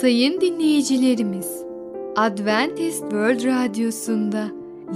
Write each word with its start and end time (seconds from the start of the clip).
Sayın 0.00 0.40
dinleyicilerimiz, 0.40 1.62
Adventist 2.16 3.00
World 3.00 3.44
Radyosu'nda 3.44 4.44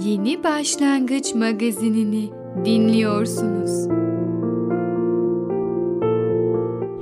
Yeni 0.05 0.43
Başlangıç 0.43 1.35
magazinini 1.35 2.29
dinliyorsunuz. 2.65 3.87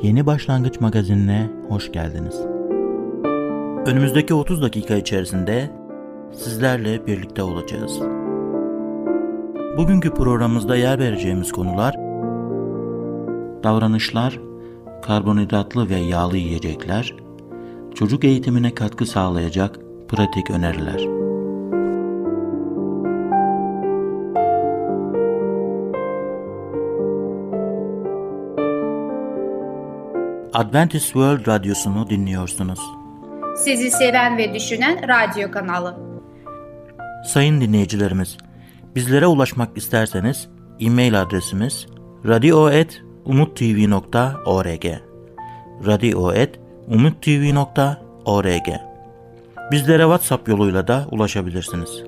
Yeni 0.01 0.25
Başlangıç 0.25 0.79
magazinine 0.79 1.49
hoş 1.69 1.91
geldiniz. 1.91 2.39
Önümüzdeki 3.85 4.33
30 4.33 4.61
dakika 4.61 4.95
içerisinde 4.95 5.69
sizlerle 6.31 7.07
birlikte 7.07 7.43
olacağız. 7.43 7.99
Bugünkü 9.77 10.13
programımızda 10.13 10.75
yer 10.75 10.99
vereceğimiz 10.99 11.51
konular 11.51 11.95
davranışlar, 13.63 14.39
karbonhidratlı 15.01 15.89
ve 15.89 15.95
yağlı 15.95 16.37
yiyecekler, 16.37 17.22
çocuk 17.95 18.23
eğitimine 18.23 18.75
katkı 18.75 19.05
sağlayacak 19.05 19.79
pratik 20.07 20.51
öneriler. 20.51 21.23
Adventist 30.53 31.05
World 31.05 31.47
Radyosu'nu 31.47 32.09
dinliyorsunuz. 32.09 32.79
Sizi 33.57 33.91
seven 33.91 34.37
ve 34.37 34.53
düşünen 34.53 35.07
radyo 35.07 35.51
kanalı. 35.51 35.97
Sayın 37.25 37.61
dinleyicilerimiz, 37.61 38.37
bizlere 38.95 39.27
ulaşmak 39.27 39.77
isterseniz 39.77 40.49
e-mail 40.79 41.21
adresimiz 41.21 41.87
radio.umutv.org 42.25 44.85
radio.umutv.org 45.85 46.62
Bizlere 49.71 50.03
WhatsApp 50.03 50.47
yoluyla 50.49 50.87
da 50.87 51.07
ulaşabilirsiniz. 51.11 52.03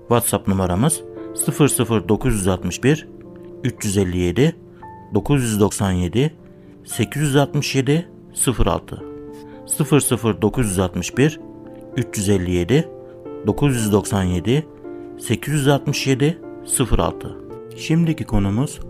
WhatsApp 0.00 0.48
numaramız 0.48 1.00
00961 2.08 3.08
357 3.64 4.56
997 5.14 6.34
867 6.84 8.08
06 8.66 9.02
00961 10.42 11.40
357 11.96 12.88
997 13.46 14.66
867 15.18 16.38
06 16.90 17.36
Şimdiki 17.76 18.24
konumuz 18.24 18.80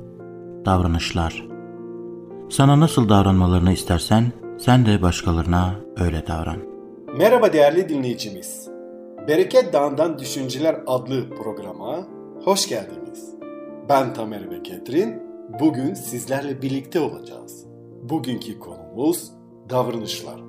davranışlar. 0.64 1.46
Sana 2.50 2.80
nasıl 2.80 3.08
davranmalarını 3.08 3.72
istersen 3.72 4.32
sen 4.60 4.86
de 4.86 5.02
başkalarına 5.02 5.74
öyle 6.00 6.26
davran. 6.26 6.58
Merhaba 7.18 7.52
değerli 7.52 7.88
dinleyicimiz. 7.88 8.68
Bereket 9.28 9.72
Dağı'ndan 9.72 10.18
Düşünceler 10.18 10.76
adlı 10.86 11.30
programa 11.30 12.06
hoş 12.44 12.68
geldiniz. 12.68 13.34
Ben 13.88 14.14
Tamer 14.14 14.50
ve 14.50 14.62
Ketrin. 14.62 15.22
Bugün 15.60 15.94
sizlerle 15.94 16.62
birlikte 16.62 17.00
olacağız. 17.00 17.66
Bugünkü 18.02 18.58
konumuz 18.58 19.32
davranışlar. 19.70 20.40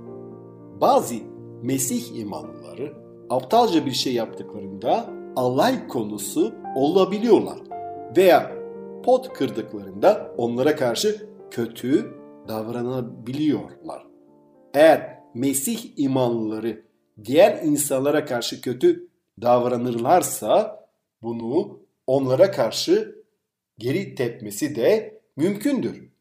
Bazı 0.82 1.16
Mesih 1.62 2.20
imanlıları 2.20 2.94
aptalca 3.30 3.86
bir 3.86 3.92
şey 3.92 4.14
yaptıklarında 4.14 5.10
alay 5.36 5.88
konusu 5.88 6.54
olabiliyorlar 6.76 7.58
veya 8.18 8.52
pot 9.04 9.34
kırdıklarında 9.34 10.32
onlara 10.38 10.76
karşı 10.76 11.28
kötü 11.52 12.21
davranabiliyorlar. 12.52 14.08
Eğer 14.74 15.22
Mesih 15.34 15.98
imanlıları 15.98 16.86
diğer 17.26 17.64
insanlara 17.64 18.26
karşı 18.26 18.62
kötü 18.62 19.08
davranırlarsa 19.42 20.86
bunu 21.24 21.80
onlara 22.08 22.52
karşı 22.52 23.16
geri 23.78 24.16
tepmesi 24.16 24.76
de 24.76 25.22
mümkündür. 25.38 26.12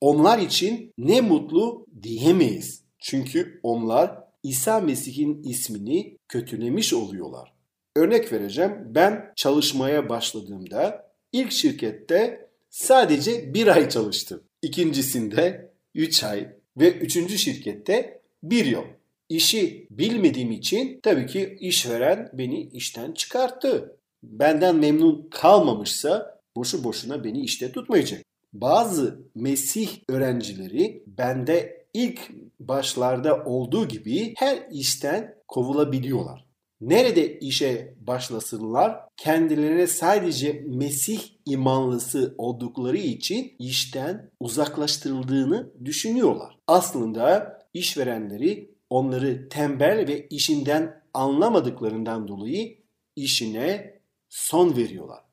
Onlar 0.00 0.38
için 0.38 0.92
ne 0.98 1.20
mutlu 1.20 1.86
diyemeyiz. 2.02 2.84
Çünkü 2.98 3.60
onlar 3.62 4.18
İsa 4.42 4.80
Mesih'in 4.80 5.42
ismini 5.42 6.18
kötülemiş 6.28 6.94
oluyorlar. 6.94 7.52
Örnek 7.96 8.32
vereceğim. 8.32 8.72
Ben 8.86 9.32
çalışmaya 9.36 10.08
başladığımda 10.08 11.12
ilk 11.32 11.52
şirkette 11.52 12.50
sadece 12.70 13.54
bir 13.54 13.66
ay 13.66 13.88
çalıştım. 13.88 14.47
İkincisinde 14.62 15.72
3 15.94 16.24
ay 16.24 16.48
ve 16.76 16.92
üçüncü 16.92 17.38
şirkette 17.38 18.22
bir 18.42 18.66
yıl. 18.66 18.82
İşi 19.28 19.86
bilmediğim 19.90 20.50
için 20.50 21.00
tabii 21.02 21.26
ki 21.26 21.56
işveren 21.60 22.30
beni 22.32 22.62
işten 22.62 23.12
çıkarttı. 23.12 23.96
Benden 24.22 24.76
memnun 24.76 25.28
kalmamışsa 25.30 26.40
boşu 26.56 26.84
boşuna 26.84 27.24
beni 27.24 27.40
işte 27.40 27.72
tutmayacak. 27.72 28.22
Bazı 28.52 29.20
Mesih 29.34 29.88
öğrencileri 30.08 31.02
bende 31.06 31.86
ilk 31.94 32.30
başlarda 32.60 33.44
olduğu 33.44 33.88
gibi 33.88 34.34
her 34.36 34.58
işten 34.70 35.34
kovulabiliyorlar. 35.48 36.47
Nerede 36.80 37.38
işe 37.38 37.94
başlasınlar 38.00 39.00
kendilerine 39.16 39.86
sadece 39.86 40.64
Mesih 40.66 41.20
imanlısı 41.46 42.34
oldukları 42.38 42.96
için 42.96 43.56
işten 43.58 44.30
uzaklaştırıldığını 44.40 45.70
düşünüyorlar. 45.84 46.58
Aslında 46.66 47.58
işverenleri 47.74 48.74
onları 48.90 49.48
tembel 49.48 50.08
ve 50.08 50.26
işinden 50.28 51.02
anlamadıklarından 51.14 52.28
dolayı 52.28 52.78
işine 53.16 54.00
son 54.28 54.76
veriyorlar. 54.76 55.24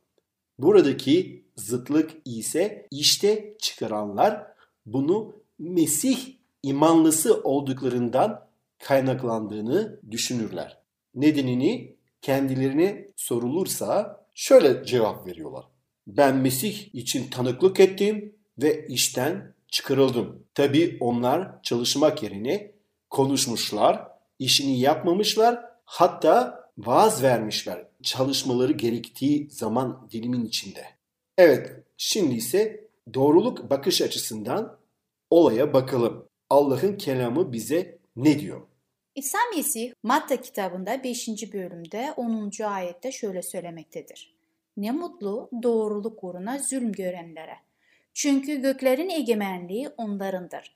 Buradaki 0.59 1.45
zıtlık 1.55 2.11
ise 2.25 2.87
işte 2.91 3.55
çıkaranlar 3.59 4.47
bunu 4.85 5.35
Mesih 5.59 6.17
imanlısı 6.63 7.41
olduklarından 7.43 8.47
kaynaklandığını 8.79 9.99
düşünürler. 10.11 10.84
Nedenini 11.15 11.95
kendilerine 12.21 13.07
sorulursa 13.15 14.21
şöyle 14.33 14.85
cevap 14.85 15.27
veriyorlar. 15.27 15.65
Ben 16.07 16.35
Mesih 16.35 16.95
için 16.95 17.29
tanıklık 17.29 17.79
ettim 17.79 18.35
ve 18.57 18.87
işten 18.87 19.53
çıkarıldım. 19.67 20.43
Tabi 20.53 20.97
onlar 20.99 21.63
çalışmak 21.63 22.23
yerine 22.23 22.71
konuşmuşlar, 23.09 24.07
işini 24.39 24.79
yapmamışlar, 24.79 25.65
hatta 25.85 26.65
vaaz 26.77 27.23
vermişler 27.23 27.85
çalışmaları 28.05 28.71
gerektiği 28.71 29.49
zaman 29.51 30.07
dilimin 30.11 30.45
içinde. 30.45 30.85
Evet, 31.37 31.83
şimdi 31.97 32.35
ise 32.35 32.87
doğruluk 33.13 33.69
bakış 33.69 34.01
açısından 34.01 34.77
olaya 35.29 35.73
bakalım. 35.73 36.25
Allah'ın 36.49 36.97
kelamı 36.97 37.53
bize 37.53 37.97
ne 38.15 38.39
diyor? 38.39 38.61
İsa 39.15 39.37
Mesih 39.55 39.93
Matta 40.03 40.41
kitabında 40.41 41.03
5. 41.03 41.27
bölümde 41.53 42.13
10. 42.17 42.51
ayette 42.63 43.11
şöyle 43.11 43.41
söylemektedir. 43.41 44.35
Ne 44.77 44.91
mutlu 44.91 45.49
doğruluk 45.63 46.23
uğruna 46.23 46.57
zulüm 46.57 46.91
görenlere. 46.91 47.55
Çünkü 48.13 48.61
göklerin 48.61 49.09
egemenliği 49.09 49.89
onlarındır. 49.97 50.75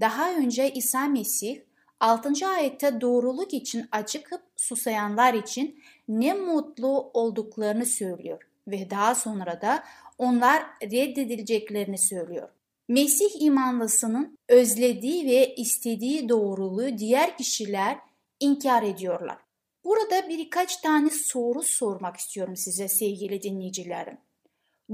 Daha 0.00 0.34
önce 0.34 0.70
İsa 0.72 1.06
Mesih 1.06 1.60
6. 2.00 2.48
ayette 2.48 3.00
doğruluk 3.00 3.54
için 3.54 3.88
acıkıp 3.92 4.42
susayanlar 4.56 5.34
için 5.34 5.82
ne 6.08 6.34
mutlu 6.34 7.10
olduklarını 7.14 7.86
söylüyor 7.86 8.42
ve 8.68 8.90
daha 8.90 9.14
sonra 9.14 9.60
da 9.60 9.84
onlar 10.18 10.62
reddedileceklerini 10.82 11.98
söylüyor. 11.98 12.48
Mesih 12.90 13.42
imanlısının 13.42 14.38
özlediği 14.48 15.26
ve 15.26 15.54
istediği 15.54 16.28
doğruluğu 16.28 16.98
diğer 16.98 17.36
kişiler 17.36 17.98
inkar 18.40 18.82
ediyorlar. 18.82 19.38
Burada 19.84 20.28
birkaç 20.28 20.76
tane 20.76 21.10
soru 21.10 21.62
sormak 21.62 22.16
istiyorum 22.16 22.56
size 22.56 22.88
sevgili 22.88 23.42
dinleyicilerim. 23.42 24.18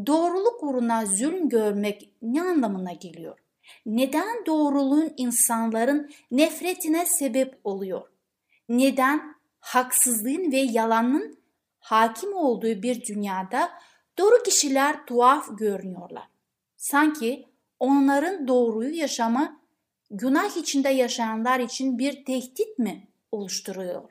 Doğruluk 0.07 0.63
uğruna 0.63 1.07
zulüm 1.07 1.49
görmek 1.49 2.11
ne 2.23 2.43
anlamına 2.43 2.93
geliyor? 2.93 3.39
Neden 3.87 4.47
doğruluğun 4.47 5.15
insanların 5.17 6.11
nefretine 6.31 7.07
sebep 7.07 7.61
oluyor? 7.65 8.09
Neden 8.69 9.35
haksızlığın 9.61 10.53
ve 10.53 10.59
yalanın 10.59 11.39
hakim 11.79 12.37
olduğu 12.37 12.83
bir 12.83 13.05
dünyada 13.05 13.71
doğru 14.19 14.43
kişiler 14.43 15.07
tuhaf 15.07 15.59
görünüyorlar? 15.59 16.29
Sanki 16.77 17.56
onların 17.81 18.49
doğruyu 18.49 18.97
yaşama 18.97 19.61
günah 20.11 20.57
içinde 20.57 20.89
yaşayanlar 20.89 21.61
için 21.61 21.99
bir 21.99 22.25
tehdit 22.25 22.79
mi 22.79 23.09
oluşturuyor? 23.33 24.11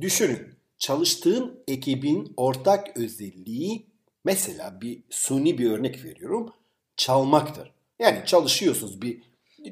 Düşünün, 0.00 0.54
çalıştığın 0.78 1.64
ekibin 1.68 2.32
ortak 2.36 2.96
özelliği 2.96 3.86
mesela 4.24 4.80
bir 4.80 5.02
suni 5.10 5.58
bir 5.58 5.70
örnek 5.70 6.04
veriyorum, 6.04 6.52
çalmaktır. 6.96 7.72
Yani 7.98 8.18
çalışıyorsunuz 8.26 9.02
bir 9.02 9.22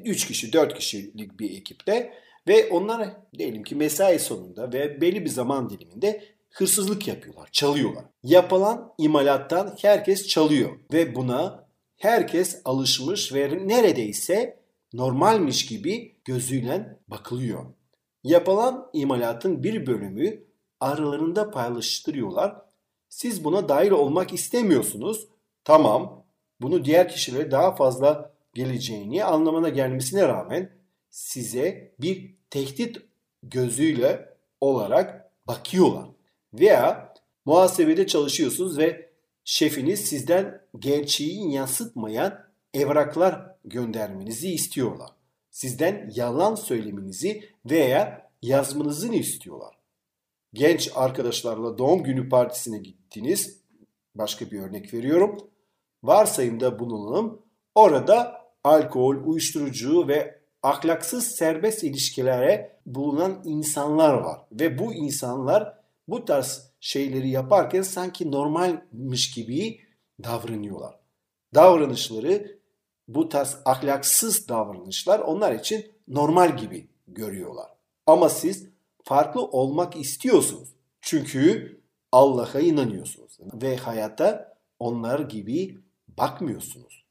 3 0.05 0.27
kişi 0.27 0.53
4 0.53 0.73
kişilik 0.73 1.39
bir 1.39 1.57
ekipte 1.57 2.13
Ve 2.47 2.69
onlar 2.69 3.09
diyelim 3.37 3.63
ki 3.63 3.75
mesai 3.75 4.19
sonunda 4.19 4.73
ve 4.73 5.01
belli 5.01 5.25
bir 5.25 5.29
zaman 5.29 5.69
diliminde 5.69 6.23
hırsızlık 6.49 7.07
yapıyorlar, 7.07 7.49
çalıyorlar. 7.51 8.05
Yapılan 8.23 8.93
imalattan 8.97 9.77
herkes 9.81 10.27
çalıyor 10.27 10.79
ve 10.93 11.15
buna 11.15 11.64
herkes 11.97 12.61
alışmış 12.65 13.33
ve 13.33 13.67
neredeyse 13.67 14.59
normalmiş 14.93 15.65
gibi 15.65 16.15
gözüyle 16.25 16.99
bakılıyor. 17.07 17.65
Yapılan 18.23 18.89
imalatın 18.93 19.63
bir 19.63 19.87
bölümü 19.87 20.43
aralarında 20.79 21.51
paylaştırıyorlar. 21.51 22.55
Siz 23.09 23.43
buna 23.43 23.69
dahil 23.69 23.91
olmak 23.91 24.33
istemiyorsunuz. 24.33 25.27
Tamam, 25.63 26.25
bunu 26.61 26.85
diğer 26.85 27.09
kişilere 27.09 27.51
daha 27.51 27.75
fazla 27.75 28.33
geleceğini 28.53 29.23
anlamına 29.23 29.69
gelmesine 29.69 30.27
rağmen 30.27 30.71
size 31.09 31.95
bir 31.99 32.35
tehdit 32.49 32.97
gözüyle 33.43 34.29
olarak 34.61 35.31
bakıyorlar. 35.47 36.05
Veya 36.53 37.13
muhasebede 37.45 38.07
çalışıyorsunuz 38.07 38.77
ve 38.77 39.09
şefiniz 39.45 39.99
sizden 39.99 40.61
gerçeği 40.79 41.51
yansıtmayan 41.51 42.39
evraklar 42.73 43.55
göndermenizi 43.65 44.53
istiyorlar. 44.53 45.09
Sizden 45.51 46.11
yalan 46.15 46.55
söylemenizi 46.55 47.49
veya 47.65 48.29
yazmanızı 48.41 49.13
istiyorlar. 49.13 49.75
Genç 50.53 50.91
arkadaşlarla 50.95 51.77
doğum 51.77 52.03
günü 52.03 52.29
partisine 52.29 52.77
gittiniz. 52.77 53.59
Başka 54.15 54.51
bir 54.51 54.59
örnek 54.59 54.93
veriyorum. 54.93 55.37
Varsayımda 56.03 56.79
bulunalım. 56.79 57.41
Orada 57.75 58.41
alkol, 58.63 59.15
uyuşturucu 59.25 60.07
ve 60.07 60.39
ahlaksız 60.63 61.27
serbest 61.27 61.83
ilişkilere 61.83 62.79
bulunan 62.85 63.41
insanlar 63.45 64.13
var. 64.13 64.41
Ve 64.51 64.79
bu 64.79 64.93
insanlar 64.93 65.74
bu 66.07 66.25
tarz 66.25 66.71
şeyleri 66.79 67.29
yaparken 67.29 67.81
sanki 67.81 68.31
normalmiş 68.31 69.31
gibi 69.31 69.79
davranıyorlar. 70.23 70.99
Davranışları 71.53 72.59
bu 73.07 73.29
tarz 73.29 73.57
ahlaksız 73.65 74.49
davranışlar 74.49 75.19
onlar 75.19 75.53
için 75.53 75.91
normal 76.07 76.57
gibi 76.57 76.87
görüyorlar. 77.07 77.69
Ama 78.07 78.29
siz 78.29 78.69
farklı 79.03 79.41
olmak 79.41 79.95
istiyorsunuz. 79.95 80.69
Çünkü 81.01 81.75
Allah'a 82.11 82.59
inanıyorsunuz 82.59 83.37
ve 83.53 83.75
hayata 83.75 84.57
onlar 84.79 85.19
gibi 85.19 85.77
bakmıyorsunuz. 86.07 87.05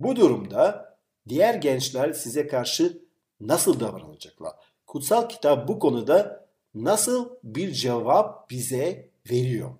Bu 0.00 0.16
durumda 0.16 0.96
diğer 1.28 1.54
gençler 1.54 2.12
size 2.12 2.46
karşı 2.46 3.02
nasıl 3.40 3.80
davranacaklar? 3.80 4.52
Kutsal 4.86 5.28
kitap 5.28 5.68
bu 5.68 5.78
konuda 5.78 6.45
nasıl 6.76 7.30
bir 7.44 7.72
cevap 7.72 8.50
bize 8.50 9.08
veriyor? 9.30 9.70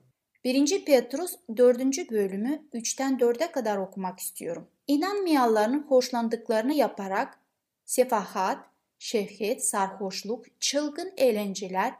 1. 0.44 0.84
Petrus 0.84 1.36
4. 1.56 2.10
bölümü 2.10 2.62
3'ten 2.74 3.18
4'e 3.18 3.52
kadar 3.52 3.76
okumak 3.76 4.20
istiyorum. 4.20 4.66
İnanmayanların 4.86 5.86
hoşlandıklarını 5.88 6.74
yaparak 6.74 7.38
sefahat, 7.84 8.58
şefket, 8.98 9.66
sarhoşluk, 9.66 10.60
çılgın 10.60 11.12
eğlenceler, 11.16 11.94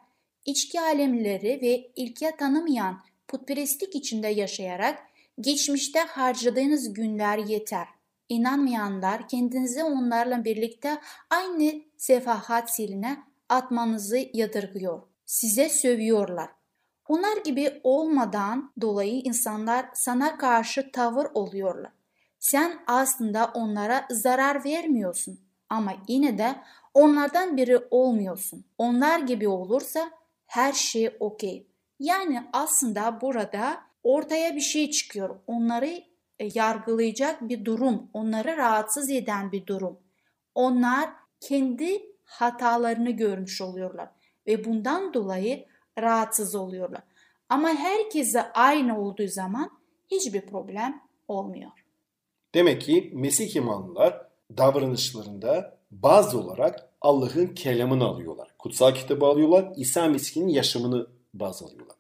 içki 0.45 0.81
alemleri 0.81 1.61
ve 1.63 1.91
ilke 1.97 2.37
tanımayan 2.37 3.03
putperestlik 3.29 3.95
içinde 3.95 4.29
yaşayarak 4.29 4.99
geçmişte 5.41 6.01
harcadığınız 6.01 6.93
günler 6.93 7.39
yeter. 7.39 7.87
İnanmayanlar 8.29 9.29
kendinizi 9.29 9.85
onlarla 9.85 10.45
birlikte 10.45 10.99
aynı 11.31 11.83
sefahat 11.97 12.75
siline 12.75 13.19
atmanızı 13.49 14.19
yadırgıyor. 14.33 15.03
Size 15.25 15.69
sövüyorlar. 15.69 16.51
Onlar 17.09 17.37
gibi 17.45 17.81
olmadan 17.83 18.73
dolayı 18.81 19.21
insanlar 19.25 19.87
sana 19.95 20.39
karşı 20.39 20.93
tavır 20.93 21.27
oluyorlar. 21.35 21.93
Sen 22.39 22.83
aslında 22.87 23.51
onlara 23.55 24.07
zarar 24.11 24.65
vermiyorsun 24.65 25.41
ama 25.71 25.93
yine 26.09 26.39
de 26.39 26.57
onlardan 26.95 27.57
biri 27.57 27.79
olmuyorsun. 27.91 28.65
Onlar 28.79 29.19
gibi 29.19 29.49
olursa 29.49 30.11
her 30.47 30.73
şey 30.73 31.17
okey. 31.21 31.67
Yani 31.99 32.43
aslında 32.53 33.21
burada 33.21 33.81
ortaya 34.03 34.57
bir 34.57 34.61
şey 34.61 34.91
çıkıyor. 34.91 35.41
Onları 35.47 35.87
e, 36.39 36.49
yargılayacak 36.55 37.49
bir 37.49 37.65
durum, 37.65 38.11
onları 38.13 38.57
rahatsız 38.57 39.11
eden 39.11 39.53
bir 39.53 39.67
durum. 39.67 39.99
Onlar 40.55 41.11
kendi 41.41 42.16
hatalarını 42.27 43.11
görmüş 43.11 43.61
oluyorlar 43.61 44.09
ve 44.47 44.65
bundan 44.65 45.15
dolayı 45.15 45.67
rahatsız 45.99 46.55
oluyorlar. 46.55 47.03
Ama 47.49 47.69
herkese 47.69 48.53
aynı 48.53 49.01
olduğu 49.01 49.29
zaman 49.29 49.71
hiçbir 50.11 50.41
problem 50.41 51.03
olmuyor. 51.29 51.71
Demek 52.55 52.81
ki 52.81 53.11
Mesih 53.15 53.57
imanlılar 53.57 54.27
davranışlarında 54.57 55.79
bazı 55.91 56.41
olarak 56.41 56.89
Allah'ın 57.01 57.47
kelamını 57.47 58.05
alıyorlar. 58.05 58.49
Kutsal 58.59 58.95
kitabı 58.95 59.27
alıyorlar, 59.27 59.73
İsa 59.77 60.09
Mesih'in 60.09 60.49
yaşamını 60.49 61.07
baz 61.35 61.63
alıyorlar. 61.63 61.97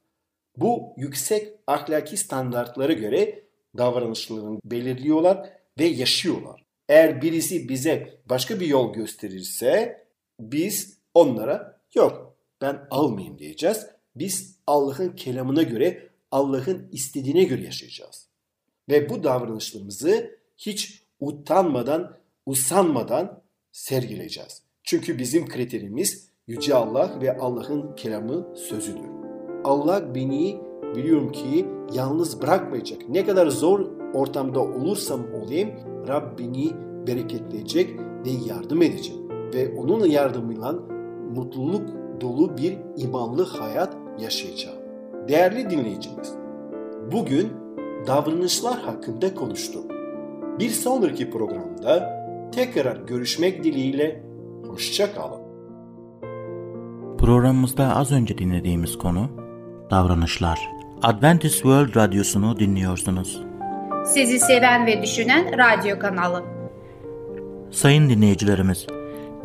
Bu 0.56 0.92
yüksek 0.96 1.52
ahlaki 1.66 2.16
standartlara 2.16 2.92
göre 2.92 3.44
davranışlarını 3.78 4.60
belirliyorlar 4.64 5.50
ve 5.78 5.84
yaşıyorlar. 5.84 6.64
Eğer 6.88 7.22
birisi 7.22 7.68
bize 7.68 8.20
başka 8.26 8.60
bir 8.60 8.66
yol 8.66 8.92
gösterirse 8.92 10.05
biz 10.40 10.98
onlara 11.14 11.80
yok 11.94 12.36
ben 12.60 12.86
almayayım 12.90 13.38
diyeceğiz. 13.38 13.86
Biz 14.16 14.56
Allah'ın 14.66 15.08
kelamına 15.08 15.62
göre, 15.62 16.08
Allah'ın 16.30 16.88
istediğine 16.92 17.44
göre 17.44 17.62
yaşayacağız. 17.62 18.28
Ve 18.88 19.08
bu 19.10 19.24
davranışlarımızı 19.24 20.38
hiç 20.58 21.02
utanmadan, 21.20 22.16
usanmadan 22.46 23.42
sergileyeceğiz. 23.72 24.62
Çünkü 24.84 25.18
bizim 25.18 25.48
kriterimiz 25.48 26.26
Yüce 26.46 26.74
Allah 26.74 27.18
ve 27.20 27.38
Allah'ın 27.38 27.96
kelamı 27.96 28.56
sözüdür. 28.56 29.08
Allah 29.64 30.14
beni 30.14 30.60
biliyorum 30.96 31.32
ki 31.32 31.66
yalnız 31.92 32.42
bırakmayacak. 32.42 33.08
Ne 33.08 33.24
kadar 33.24 33.46
zor 33.46 33.80
ortamda 34.14 34.60
olursam 34.60 35.34
olayım 35.34 35.70
Rab 36.08 36.38
beni 36.38 36.72
bereketleyecek 37.06 38.00
ve 38.00 38.30
yardım 38.48 38.82
edecek. 38.82 39.25
Ve 39.54 39.74
onun 39.78 40.06
yardımıyla 40.06 40.74
mutluluk 41.34 41.88
dolu 42.20 42.56
bir 42.56 42.78
imanlı 42.96 43.44
hayat 43.44 43.96
yaşayacağım. 44.18 44.76
Değerli 45.28 45.70
dinleyicimiz, 45.70 46.34
bugün 47.12 47.52
davranışlar 48.06 48.78
hakkında 48.78 49.34
konuştuk. 49.34 49.90
Bir 50.58 50.70
sonraki 50.70 51.30
programda 51.30 52.16
tekrar 52.54 52.96
görüşmek 52.96 53.64
dileğiyle 53.64 54.22
hoşça 54.68 55.14
kalın. 55.14 55.40
Programımızda 57.18 57.96
az 57.96 58.12
önce 58.12 58.38
dinlediğimiz 58.38 58.98
konu 58.98 59.28
davranışlar. 59.90 60.70
Adventist 61.02 61.54
World 61.54 61.96
Radyosu'nu 61.96 62.58
dinliyorsunuz. 62.58 63.42
Sizi 64.06 64.38
seven 64.38 64.86
ve 64.86 65.02
düşünen 65.02 65.46
radyo 65.58 65.98
kanalı. 65.98 66.42
Sayın 67.70 68.10
dinleyicilerimiz, 68.10 68.86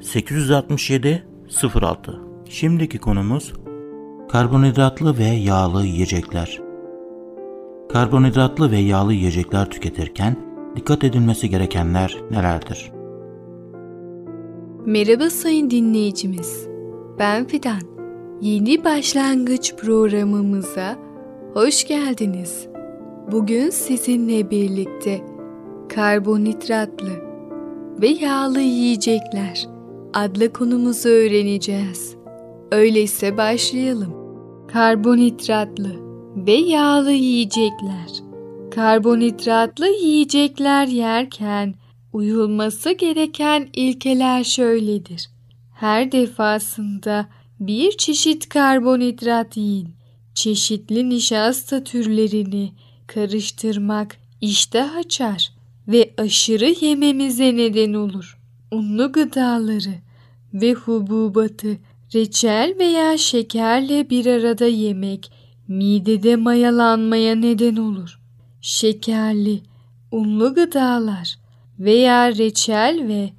867 0.00 1.26
06 1.74 2.20
Şimdiki 2.48 2.98
konumuz 2.98 3.52
karbonhidratlı 4.28 5.18
ve 5.18 5.24
yağlı 5.24 5.84
yiyecekler. 5.84 6.60
Karbonhidratlı 7.92 8.70
ve 8.70 8.76
yağlı 8.76 9.14
yiyecekler 9.14 9.70
tüketirken 9.70 10.36
dikkat 10.76 11.04
edilmesi 11.04 11.50
gerekenler 11.50 12.16
nelerdir? 12.30 12.92
Merhaba 14.86 15.30
sayın 15.30 15.70
dinleyicimiz. 15.70 16.66
Ben 17.18 17.44
Fidan. 17.46 17.80
Yeni 18.40 18.84
başlangıç 18.84 19.74
programımıza 19.74 20.96
hoş 21.54 21.86
geldiniz. 21.86 22.66
Bugün 23.32 23.70
sizinle 23.70 24.50
birlikte 24.50 25.20
karbonhidratlı 25.88 27.10
ve 28.02 28.08
yağlı 28.08 28.60
yiyecekler 28.60 29.77
adlı 30.14 30.52
konumuzu 30.52 31.08
öğreneceğiz. 31.08 32.14
Öyleyse 32.72 33.36
başlayalım. 33.36 34.14
Karbonhidratlı 34.68 36.08
ve 36.46 36.52
yağlı 36.52 37.12
yiyecekler. 37.12 38.22
Karbonhidratlı 38.70 39.88
yiyecekler 39.88 40.86
yerken 40.86 41.74
uyulması 42.12 42.92
gereken 42.92 43.68
ilkeler 43.72 44.44
şöyledir. 44.44 45.30
Her 45.74 46.12
defasında 46.12 47.28
bir 47.60 47.92
çeşit 47.92 48.48
karbonhidrat 48.48 49.56
yiyin. 49.56 49.88
Çeşitli 50.34 51.08
nişasta 51.08 51.84
türlerini 51.84 52.72
karıştırmak 53.06 54.16
iştah 54.40 54.96
açar 54.96 55.52
ve 55.88 56.10
aşırı 56.18 56.74
yememize 56.84 57.56
neden 57.56 57.92
olur. 57.92 58.37
Unlu 58.72 59.12
gıdaları 59.12 59.94
ve 60.54 60.72
hububatı 60.72 61.78
reçel 62.14 62.74
veya 62.78 63.18
şekerle 63.18 64.10
bir 64.10 64.26
arada 64.26 64.66
yemek 64.66 65.32
midede 65.68 66.36
mayalanmaya 66.36 67.34
neden 67.34 67.76
olur. 67.76 68.20
Şekerli, 68.60 69.60
unlu 70.12 70.54
gıdalar 70.54 71.38
veya 71.78 72.36
reçel 72.36 73.08
ve 73.08 73.30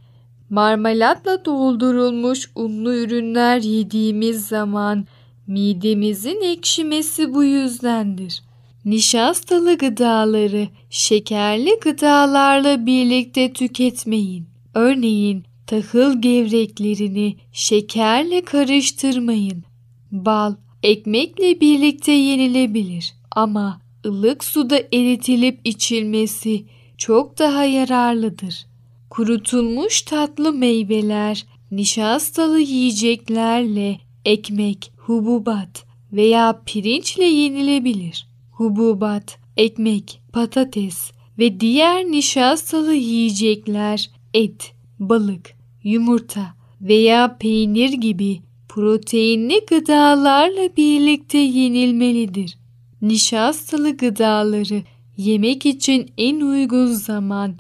marmelatla 0.50 1.46
doldurulmuş 1.46 2.52
unlu 2.56 2.96
ürünler 2.96 3.62
yediğimiz 3.62 4.48
zaman 4.48 5.06
midemizin 5.48 6.42
ekşimesi 6.42 7.34
bu 7.34 7.44
yüzdendir. 7.44 8.44
Nişastalı 8.86 9.78
gıdaları 9.78 10.68
şekerli 10.90 11.80
gıdalarla 11.82 12.86
birlikte 12.86 13.54
tüketmeyin. 13.54 14.59
Örneğin 14.80 15.44
tahıl 15.68 16.22
gevreklerini 16.22 17.36
şekerle 17.52 18.42
karıştırmayın. 18.42 19.64
Bal 20.12 20.56
ekmekle 20.84 21.62
birlikte 21.62 22.12
yenilebilir 22.12 23.14
ama 23.32 23.82
ılık 24.06 24.44
suda 24.44 24.80
eritilip 24.80 25.60
içilmesi 25.64 26.66
çok 26.98 27.40
daha 27.40 27.64
yararlıdır. 27.64 28.66
Kurutulmuş 29.10 30.02
tatlı 30.02 30.54
meyveler, 30.54 31.46
nişastalı 31.72 32.60
yiyeceklerle 32.60 34.00
ekmek, 34.26 34.92
hububat 34.98 35.86
veya 36.14 36.62
pirinçle 36.66 37.26
yenilebilir. 37.26 38.28
Hububat, 38.52 39.38
ekmek, 39.58 40.22
patates 40.34 41.12
ve 41.38 41.60
diğer 41.60 42.06
nişastalı 42.06 42.94
yiyecekler 42.94 44.19
et, 44.34 44.74
balık, 45.00 45.54
yumurta 45.84 46.54
veya 46.82 47.38
peynir 47.38 47.94
gibi 47.94 48.42
proteinli 48.70 49.62
gıdalarla 49.70 50.70
birlikte 50.78 51.38
yenilmelidir. 51.38 52.58
Nişastalı 53.02 53.98
gıdaları 53.98 54.84
yemek 55.18 55.66
için 55.66 56.12
en 56.18 56.42
uygun 56.42 56.88
zaman 56.88 57.58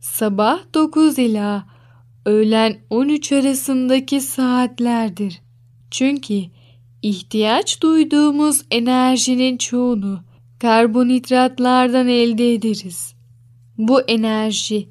sabah 0.00 0.58
9 0.74 1.18
ila 1.18 1.66
öğlen 2.26 2.76
13 2.90 3.32
arasındaki 3.32 4.20
saatlerdir. 4.20 5.40
Çünkü 5.90 6.42
ihtiyaç 7.02 7.82
duyduğumuz 7.82 8.62
enerjinin 8.70 9.56
çoğunu 9.56 10.20
karbonhidratlardan 10.58 12.08
elde 12.08 12.54
ederiz. 12.54 13.14
Bu 13.78 14.00
enerji 14.00 14.88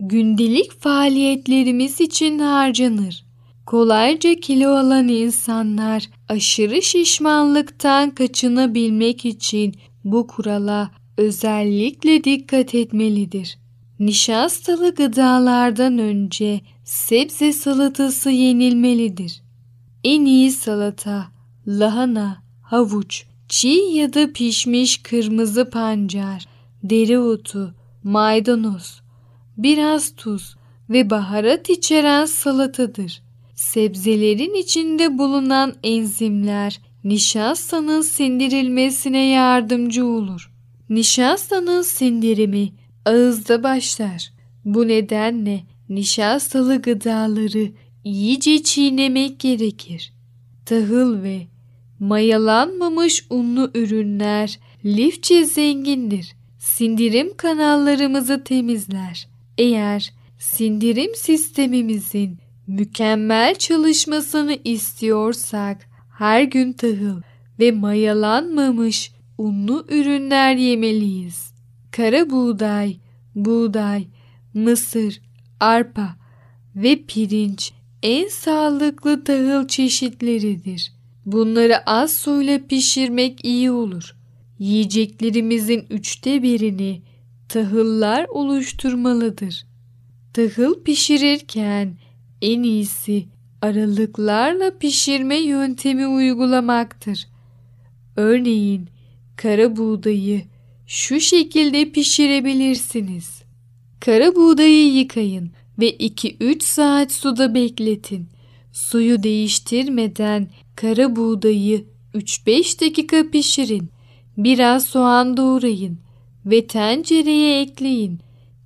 gündelik 0.00 0.80
faaliyetlerimiz 0.80 2.00
için 2.00 2.38
harcanır. 2.38 3.26
Kolayca 3.66 4.34
kilo 4.34 4.68
alan 4.68 5.08
insanlar 5.08 6.10
aşırı 6.28 6.82
şişmanlıktan 6.82 8.10
kaçınabilmek 8.10 9.24
için 9.24 9.74
bu 10.04 10.26
kurala 10.26 10.90
özellikle 11.16 12.24
dikkat 12.24 12.74
etmelidir. 12.74 13.58
Nişastalı 14.00 14.94
gıdalardan 14.94 15.98
önce 15.98 16.60
sebze 16.84 17.52
salatası 17.52 18.30
yenilmelidir. 18.30 19.42
En 20.04 20.24
iyi 20.24 20.52
salata 20.52 21.26
lahana, 21.66 22.42
havuç, 22.62 23.24
çiğ 23.48 23.68
ya 23.68 24.14
da 24.14 24.32
pişmiş 24.32 24.98
kırmızı 25.02 25.70
pancar, 25.70 26.46
dereotu, 26.82 27.74
maydanoz, 28.04 29.00
biraz 29.56 30.14
tuz 30.16 30.56
ve 30.90 31.10
baharat 31.10 31.70
içeren 31.70 32.24
salatadır. 32.24 33.22
Sebzelerin 33.54 34.54
içinde 34.54 35.18
bulunan 35.18 35.74
enzimler 35.82 36.80
nişastanın 37.04 38.02
sindirilmesine 38.02 39.26
yardımcı 39.26 40.06
olur. 40.06 40.52
Nişastanın 40.90 41.82
sindirimi 41.82 42.72
ağızda 43.04 43.62
başlar. 43.62 44.32
Bu 44.64 44.88
nedenle 44.88 45.62
nişastalı 45.88 46.82
gıdaları 46.82 47.70
iyice 48.04 48.62
çiğnemek 48.62 49.40
gerekir. 49.40 50.12
Tahıl 50.66 51.22
ve 51.22 51.46
mayalanmamış 51.98 53.26
unlu 53.30 53.70
ürünler 53.74 54.58
lifçe 54.84 55.44
zengindir. 55.44 56.36
Sindirim 56.58 57.36
kanallarımızı 57.36 58.44
temizler. 58.44 59.35
Eğer 59.58 60.12
sindirim 60.38 61.14
sistemimizin 61.14 62.38
mükemmel 62.66 63.54
çalışmasını 63.54 64.58
istiyorsak 64.64 65.88
her 66.18 66.42
gün 66.42 66.72
tahıl 66.72 67.20
ve 67.58 67.72
mayalanmamış 67.72 69.12
unlu 69.38 69.86
ürünler 69.88 70.56
yemeliyiz. 70.56 71.52
Kara 71.90 72.30
buğday, 72.30 72.96
buğday, 73.34 74.06
mısır, 74.54 75.20
arpa 75.60 76.16
ve 76.76 77.02
pirinç 77.02 77.72
en 78.02 78.28
sağlıklı 78.28 79.24
tahıl 79.24 79.68
çeşitleridir. 79.68 80.92
Bunları 81.26 81.90
az 81.90 82.12
suyla 82.12 82.58
pişirmek 82.66 83.44
iyi 83.44 83.70
olur. 83.70 84.16
Yiyeceklerimizin 84.58 85.86
üçte 85.90 86.42
birini 86.42 87.02
tahıllar 87.48 88.26
oluşturmalıdır. 88.28 89.66
Tahıl 90.32 90.82
pişirirken 90.82 91.96
en 92.42 92.62
iyisi 92.62 93.26
aralıklarla 93.62 94.78
pişirme 94.78 95.36
yöntemi 95.36 96.06
uygulamaktır. 96.06 97.26
Örneğin 98.16 98.88
kara 99.36 99.76
buğdayı 99.76 100.42
şu 100.86 101.20
şekilde 101.20 101.90
pişirebilirsiniz. 101.90 103.42
Kara 104.00 104.34
buğdayı 104.34 104.92
yıkayın 104.92 105.50
ve 105.78 105.96
2-3 105.96 106.62
saat 106.62 107.12
suda 107.12 107.54
bekletin. 107.54 108.28
Suyu 108.72 109.22
değiştirmeden 109.22 110.48
kara 110.76 111.16
buğdayı 111.16 111.84
3-5 112.14 112.80
dakika 112.80 113.30
pişirin. 113.30 113.90
Biraz 114.36 114.84
soğan 114.84 115.36
doğrayın 115.36 115.98
ve 116.46 116.66
tencereye 116.66 117.60
ekleyin. 117.60 118.18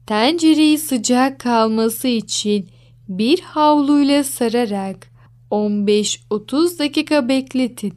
Tencereyi 0.06 0.78
sıcak 0.78 1.40
kalması 1.40 2.08
için 2.08 2.68
bir 3.08 3.40
havluyla 3.40 4.24
sararak 4.24 5.10
15-30 5.50 6.78
dakika 6.78 7.28
bekletin. 7.28 7.94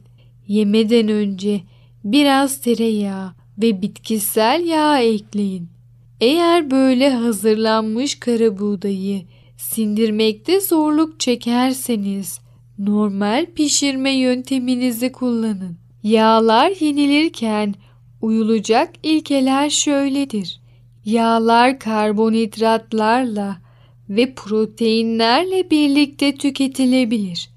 Yemeden 0.48 1.08
önce 1.08 1.60
biraz 2.04 2.60
tereyağı 2.60 3.32
ve 3.58 3.82
bitkisel 3.82 4.66
yağ 4.66 4.98
ekleyin. 4.98 5.68
Eğer 6.20 6.70
böyle 6.70 7.10
hazırlanmış 7.10 8.14
kara 8.14 8.58
buğdayı 8.58 9.22
sindirmekte 9.56 10.60
zorluk 10.60 11.20
çekerseniz 11.20 12.40
normal 12.78 13.46
pişirme 13.54 14.10
yönteminizi 14.10 15.12
kullanın. 15.12 15.76
Yağlar 16.02 16.72
yenilirken 16.80 17.74
uyulacak 18.24 18.90
ilkeler 19.02 19.70
şöyledir. 19.70 20.60
Yağlar 21.04 21.78
karbonhidratlarla 21.78 23.56
ve 24.08 24.34
proteinlerle 24.34 25.70
birlikte 25.70 26.34
tüketilebilir. 26.34 27.50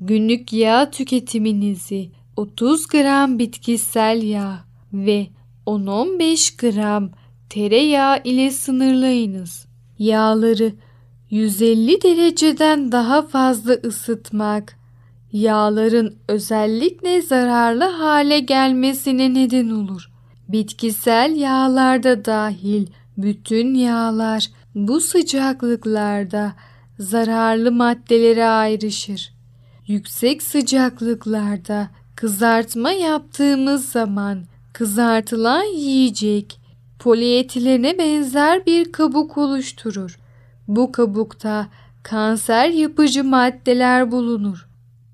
Günlük 0.00 0.52
yağ 0.52 0.90
tüketiminizi 0.90 2.10
30 2.36 2.86
gram 2.86 3.38
bitkisel 3.38 4.22
yağ 4.22 4.64
ve 4.92 5.26
10-15 5.66 6.56
gram 6.60 7.10
tereyağı 7.50 8.20
ile 8.24 8.50
sınırlayınız. 8.50 9.66
Yağları 9.98 10.72
150 11.30 12.02
dereceden 12.02 12.92
daha 12.92 13.22
fazla 13.22 13.72
ısıtmak 13.72 14.76
yağların 15.32 16.16
özellikle 16.28 17.22
zararlı 17.22 17.84
hale 17.84 18.40
gelmesine 18.40 19.34
neden 19.34 19.68
olur. 19.68 20.13
Bitkisel 20.48 21.36
yağlarda 21.36 22.24
dahil 22.24 22.86
bütün 23.18 23.74
yağlar 23.74 24.50
bu 24.74 25.00
sıcaklıklarda 25.00 26.52
zararlı 26.98 27.72
maddelere 27.72 28.44
ayrışır. 28.44 29.32
Yüksek 29.86 30.42
sıcaklıklarda 30.42 31.88
kızartma 32.16 32.90
yaptığımız 32.90 33.88
zaman 33.88 34.44
kızartılan 34.72 35.62
yiyecek 35.62 36.60
polietilene 36.98 37.98
benzer 37.98 38.66
bir 38.66 38.92
kabuk 38.92 39.38
oluşturur. 39.38 40.18
Bu 40.68 40.92
kabukta 40.92 41.66
kanser 42.02 42.68
yapıcı 42.68 43.24
maddeler 43.24 44.12
bulunur. 44.12 44.68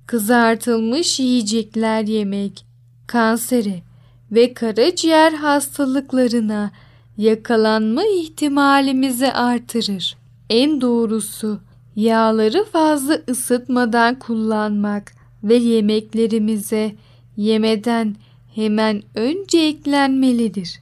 Kızartılmış 0.07 1.21
yiyecekler 1.21 2.03
yemek 2.03 2.67
kansere 3.07 3.90
ve 4.33 4.55
karaciğer 4.55 5.33
hastalıklarına 5.33 6.71
yakalanma 7.17 8.03
ihtimalimizi 8.05 9.33
artırır. 9.33 10.17
En 10.51 10.81
doğrusu 10.81 11.61
yağları 11.97 12.65
fazla 12.65 13.19
ısıtmadan 13.31 14.19
kullanmak 14.19 15.13
ve 15.45 15.55
yemeklerimize 15.55 16.95
yemeden 17.37 18.17
hemen 18.55 19.03
önce 19.15 19.59
eklenmelidir. 19.59 20.81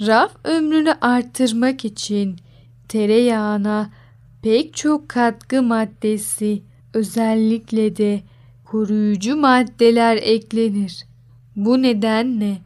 Raf 0.00 0.36
ömrünü 0.44 0.94
arttırmak 1.00 1.84
için 1.84 2.36
tereyağına 2.88 3.90
pek 4.42 4.74
çok 4.74 5.08
katkı 5.08 5.62
maddesi 5.62 6.62
özellikle 6.94 7.96
de 7.96 8.20
koruyucu 8.64 9.36
maddeler 9.36 10.16
eklenir. 10.16 11.06
Bu 11.56 11.82
nedenle 11.82 12.58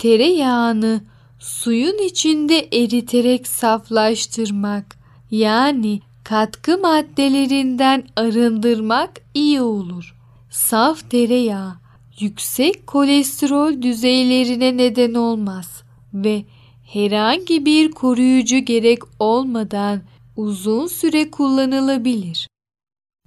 tereyağını 0.00 1.00
suyun 1.38 1.98
içinde 2.06 2.68
eriterek 2.72 3.48
saflaştırmak 3.48 4.96
yani 5.30 6.00
katkı 6.24 6.78
maddelerinden 6.78 8.04
arındırmak 8.16 9.10
iyi 9.34 9.60
olur. 9.60 10.16
Saf 10.50 11.10
tereyağı 11.10 11.74
yüksek 12.20 12.86
kolesterol 12.86 13.82
düzeylerine 13.82 14.76
neden 14.76 15.14
olmaz 15.14 15.82
ve 16.14 16.44
herhangi 16.92 17.66
bir 17.66 17.90
koruyucu 17.90 18.58
gerek 18.58 18.98
olmadan 19.18 20.00
uzun 20.36 20.86
süre 20.86 21.30
kullanılabilir. 21.30 22.48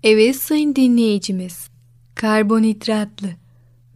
Evet 0.04 0.36
sayın 0.36 0.76
dinleyicimiz, 0.76 1.70
karbonhidratlı 2.16 3.30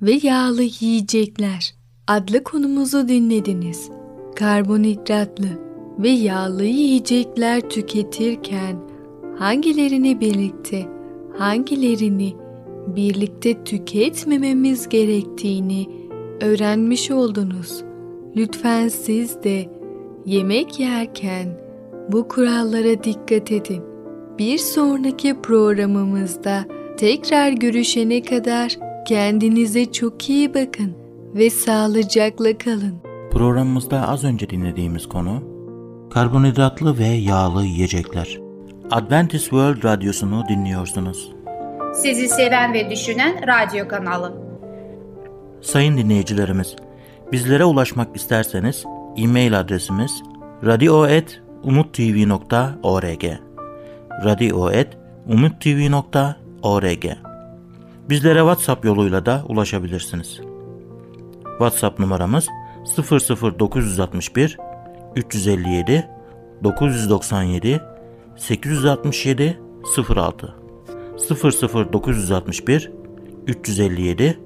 ve 0.02 0.20
yağlı 0.24 0.64
yiyecekler 0.80 1.77
adlı 2.08 2.44
konumuzu 2.44 3.08
dinlediniz. 3.08 3.90
Karbonhidratlı 4.36 5.48
ve 6.00 6.10
yağlı 6.10 6.64
yiyecekler 6.64 7.70
tüketirken 7.70 8.76
hangilerini 9.38 10.22
birlikte, 10.22 10.86
hangilerini 11.38 12.34
birlikte 12.88 13.64
tüketmememiz 13.64 14.90
gerektiğini 14.90 15.88
öğrenmiş 16.42 17.12
oldunuz. 17.12 17.84
Lütfen 18.36 18.88
siz 18.88 19.44
de 19.44 19.70
yemek 20.26 20.80
yerken 20.80 21.48
bu 22.12 22.28
kurallara 22.28 23.04
dikkat 23.04 23.52
edin. 23.52 23.84
Bir 24.40 24.58
sonraki 24.58 25.42
programımızda 25.42 26.66
tekrar 26.98 27.52
görüşene 27.52 28.22
kadar 28.22 28.78
kendinize 29.08 29.86
çok 29.86 30.30
iyi 30.30 30.54
bakın 30.54 31.07
ve 31.38 31.50
sağlıcakla 31.50 32.58
kalın. 32.58 33.02
Programımızda 33.32 34.08
az 34.08 34.24
önce 34.24 34.50
dinlediğimiz 34.50 35.10
konu 35.10 35.44
karbonhidratlı 36.14 36.98
ve 36.98 37.08
yağlı 37.08 37.64
yiyecekler. 37.64 38.40
Adventist 38.92 39.44
World 39.44 39.84
Radyosu'nu 39.84 40.44
dinliyorsunuz. 40.50 41.32
Sizi 41.96 42.30
seven 42.30 42.74
ve 42.74 42.90
düşünen 42.90 43.48
radyo 43.48 43.88
kanalı. 43.88 44.34
Sayın 45.62 45.98
dinleyicilerimiz, 45.98 46.76
bizlere 47.32 47.66
ulaşmak 47.66 48.16
isterseniz 48.16 48.84
e-mail 49.18 49.60
adresimiz 49.60 50.12
radio.umutv.org 50.66 53.24
radio.umutv.org 54.24 57.06
Bizlere 58.10 58.40
WhatsApp 58.40 58.86
yoluyla 58.86 59.26
da 59.26 59.44
ulaşabilirsiniz. 59.48 60.47
WhatsApp 61.60 62.00
numaramız 62.00 62.48
00961 62.98 64.58
357 65.16 66.10
997 66.64 67.82
867 68.36 69.60
06 70.16 70.56
00961 71.94 72.92
357 73.48 74.40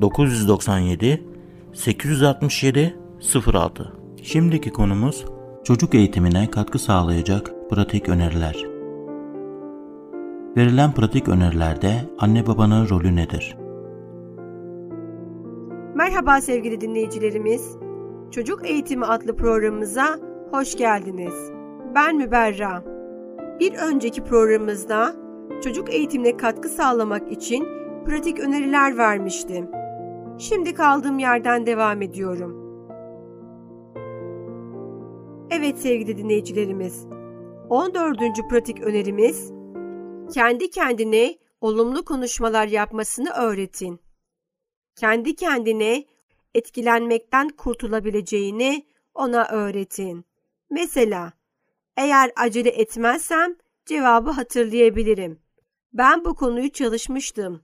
997 0.00 1.22
867 1.72 2.96
06 3.52 3.92
Şimdiki 4.22 4.70
konumuz 4.70 5.24
çocuk 5.64 5.94
eğitimine 5.94 6.50
katkı 6.50 6.78
sağlayacak 6.78 7.50
pratik 7.70 8.08
öneriler. 8.08 8.56
Verilen 10.56 10.92
pratik 10.92 11.28
önerilerde 11.28 12.10
anne 12.18 12.46
babanın 12.46 12.88
rolü 12.88 13.16
nedir? 13.16 13.61
Merhaba 15.94 16.40
sevgili 16.40 16.80
dinleyicilerimiz. 16.80 17.76
Çocuk 18.30 18.70
Eğitimi 18.70 19.04
adlı 19.04 19.36
programımıza 19.36 20.18
hoş 20.50 20.76
geldiniz. 20.76 21.34
Ben 21.94 22.16
Müberra. 22.16 22.84
Bir 23.60 23.74
önceki 23.74 24.24
programımızda 24.24 25.14
çocuk 25.64 25.94
eğitimine 25.94 26.36
katkı 26.36 26.68
sağlamak 26.68 27.32
için 27.32 27.64
pratik 28.06 28.40
öneriler 28.40 28.98
vermiştim. 28.98 29.68
Şimdi 30.38 30.74
kaldığım 30.74 31.18
yerden 31.18 31.66
devam 31.66 32.02
ediyorum. 32.02 32.56
Evet 35.50 35.78
sevgili 35.78 36.18
dinleyicilerimiz. 36.18 37.06
14. 37.68 38.18
pratik 38.50 38.80
önerimiz 38.80 39.52
kendi 40.34 40.70
kendine 40.70 41.34
olumlu 41.60 42.04
konuşmalar 42.04 42.66
yapmasını 42.66 43.30
öğretin. 43.30 44.01
Kendi 44.96 45.36
kendine 45.36 46.04
etkilenmekten 46.54 47.48
kurtulabileceğini 47.48 48.86
ona 49.14 49.48
öğretin. 49.48 50.24
Mesela, 50.70 51.32
eğer 51.96 52.32
acele 52.36 52.68
etmezsem 52.68 53.56
cevabı 53.86 54.30
hatırlayabilirim. 54.30 55.40
Ben 55.92 56.24
bu 56.24 56.34
konuyu 56.34 56.70
çalışmıştım. 56.70 57.62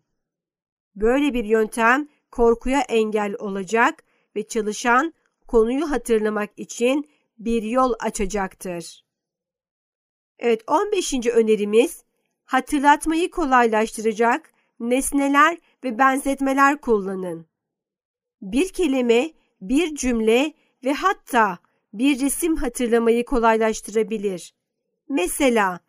Böyle 0.94 1.34
bir 1.34 1.44
yöntem 1.44 2.08
korkuya 2.30 2.80
engel 2.80 3.34
olacak 3.38 4.04
ve 4.36 4.48
çalışan 4.48 5.14
konuyu 5.46 5.90
hatırlamak 5.90 6.50
için 6.56 7.08
bir 7.38 7.62
yol 7.62 7.92
açacaktır. 8.00 9.04
Evet 10.38 10.62
15. 10.66 11.14
önerimiz 11.26 12.04
hatırlatmayı 12.44 13.30
kolaylaştıracak 13.30 14.52
nesneler 14.80 15.58
ve 15.84 15.98
benzetmeler 15.98 16.80
kullanın. 16.80 17.46
Bir 18.42 18.68
kelime, 18.68 19.30
bir 19.60 19.94
cümle 19.94 20.52
ve 20.84 20.92
hatta 20.92 21.58
bir 21.92 22.20
resim 22.20 22.56
hatırlamayı 22.56 23.24
kolaylaştırabilir. 23.24 24.54
Mesela 25.08 25.80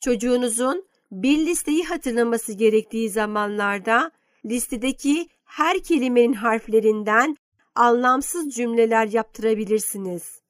çocuğunuzun 0.00 0.86
bir 1.12 1.46
listeyi 1.46 1.84
hatırlaması 1.84 2.52
gerektiği 2.52 3.10
zamanlarda 3.10 4.10
listedeki 4.44 5.28
her 5.44 5.82
kelimenin 5.82 6.32
harflerinden 6.32 7.36
anlamsız 7.74 8.50
cümleler 8.50 9.06
yaptırabilirsiniz. 9.06 10.42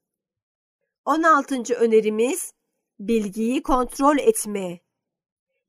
16. 1.05 1.75
önerimiz 1.75 2.53
bilgiyi 3.01 3.63
kontrol 3.63 4.19
etme. 4.19 4.81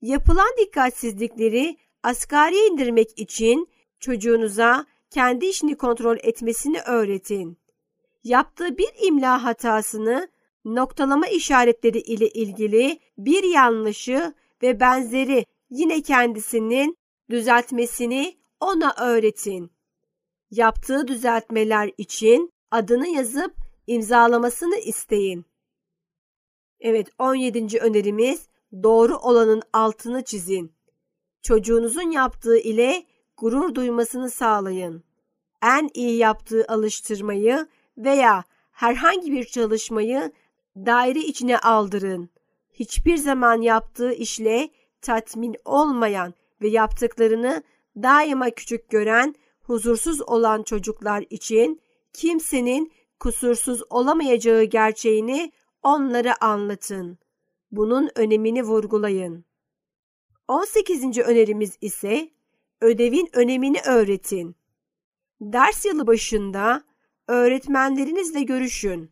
Yapılan 0.01 0.51
dikkatsizlikleri 0.59 1.77
asgari 2.07 2.55
indirmek 2.55 3.19
için 3.19 3.69
çocuğunuza 3.99 4.85
kendi 5.09 5.45
işini 5.45 5.77
kontrol 5.77 6.17
etmesini 6.23 6.79
öğretin. 6.81 7.57
Yaptığı 8.23 8.77
bir 8.77 8.89
imla 9.07 9.43
hatasını 9.43 10.27
noktalama 10.65 11.27
işaretleri 11.27 11.99
ile 11.99 12.29
ilgili 12.29 12.99
bir 13.17 13.43
yanlışı 13.43 14.33
ve 14.63 14.79
benzeri 14.79 15.45
yine 15.69 16.01
kendisinin 16.01 16.97
düzeltmesini 17.29 18.37
ona 18.59 18.95
öğretin. 18.99 19.71
Yaptığı 20.51 21.07
düzeltmeler 21.07 21.91
için 21.97 22.51
adını 22.71 23.07
yazıp 23.07 23.55
imzalamasını 23.87 24.77
isteyin. 24.77 25.45
Evet 26.79 27.07
17. 27.19 27.79
önerimiz 27.79 28.47
doğru 28.83 29.17
olanın 29.17 29.61
altını 29.73 30.23
çizin. 30.23 30.76
Çocuğunuzun 31.47 32.11
yaptığı 32.11 32.57
ile 32.57 33.05
gurur 33.37 33.75
duymasını 33.75 34.29
sağlayın. 34.29 35.03
En 35.63 35.89
iyi 35.93 36.17
yaptığı 36.17 36.65
alıştırmayı 36.67 37.67
veya 37.97 38.43
herhangi 38.71 39.31
bir 39.31 39.43
çalışmayı 39.43 40.31
daire 40.75 41.19
içine 41.19 41.59
aldırın. 41.59 42.29
hiçbir 42.73 43.17
zaman 43.17 43.61
yaptığı 43.61 44.13
işle 44.13 44.69
tatmin 45.01 45.55
olmayan 45.65 46.33
ve 46.61 46.67
yaptıklarını 46.67 47.63
daima 47.95 48.49
küçük 48.49 48.89
gören, 48.89 49.35
huzursuz 49.61 50.21
olan 50.21 50.63
çocuklar 50.63 51.25
için 51.29 51.81
kimsenin 52.13 52.91
kusursuz 53.19 53.81
olamayacağı 53.89 54.63
gerçeğini 54.63 55.51
onlara 55.83 56.35
anlatın. 56.41 57.17
Bunun 57.71 58.09
önemini 58.15 58.63
vurgulayın. 58.63 59.46
18. 60.47 61.17
önerimiz 61.17 61.77
ise 61.81 62.29
ödevin 62.81 63.29
önemini 63.33 63.77
öğretin. 63.85 64.55
Ders 65.41 65.85
yılı 65.85 66.07
başında 66.07 66.83
öğretmenlerinizle 67.27 68.43
görüşün. 68.43 69.11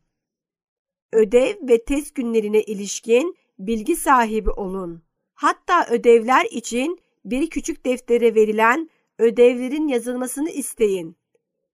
Ödev 1.13 1.55
ve 1.69 1.85
test 1.85 2.15
günlerine 2.15 2.61
ilişkin 2.61 3.37
bilgi 3.59 3.95
sahibi 3.95 4.49
olun. 4.49 5.03
Hatta 5.33 5.87
ödevler 5.89 6.45
için 6.51 6.99
bir 7.25 7.49
küçük 7.49 7.85
deftere 7.85 8.35
verilen 8.35 8.89
ödevlerin 9.19 9.87
yazılmasını 9.87 10.49
isteyin. 10.49 11.17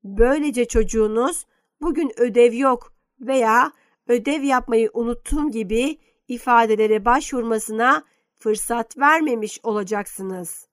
Böylece 0.03 0.65
çocuğunuz 0.65 1.45
bugün 1.81 2.11
ödev 2.17 2.53
yok 2.53 2.93
veya 3.19 3.71
ödev 4.07 4.43
yapmayı 4.43 4.89
unuttum 4.93 5.51
gibi 5.51 5.97
ifadelere 6.27 7.05
başvurmasına 7.05 8.03
fırsat 8.41 8.97
vermemiş 8.97 9.59
olacaksınız. 9.63 10.67